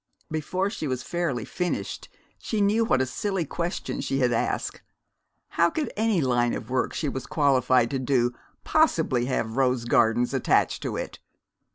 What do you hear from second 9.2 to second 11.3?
have rose gardens attached to it?